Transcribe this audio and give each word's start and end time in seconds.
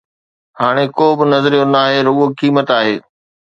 هاڻي 0.61 0.85
ڪو 0.97 1.07
به 1.17 1.25
نظريو 1.33 1.69
ناهي، 1.73 1.97
رڳو 2.07 2.25
قيمت 2.39 2.67
آهي. 2.79 2.95